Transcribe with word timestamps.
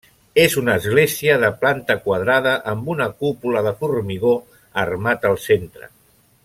És 0.43 0.53
una 0.59 0.77
església 0.79 1.35
de 1.43 1.51
planta 1.65 1.97
quadrada 2.07 2.55
amb 2.73 2.91
una 2.95 3.09
cúpula 3.21 3.63
de 3.71 3.77
formigó 3.83 4.35
armat 4.89 5.33
al 5.33 5.43
centre. 5.49 5.93